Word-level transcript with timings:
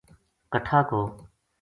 کَٹھا 0.51 0.79
کو 0.89 1.01